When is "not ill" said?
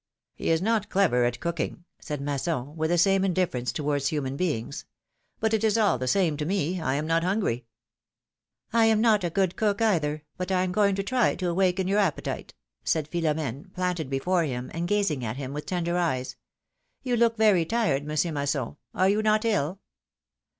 19.21-19.81